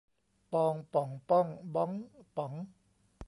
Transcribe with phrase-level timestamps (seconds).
[0.53, 1.91] ปอง ป่อง ป้อง บ๊อง
[2.35, 2.53] ป๋อง